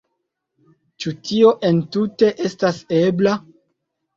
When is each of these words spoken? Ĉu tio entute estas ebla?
Ĉu 1.03 1.13
tio 1.27 1.51
entute 1.69 2.33
estas 2.49 2.81
ebla? 3.05 3.37